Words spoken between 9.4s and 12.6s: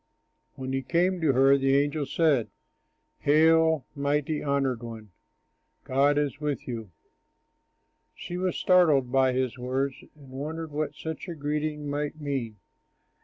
words and wondered what such a greeting might mean.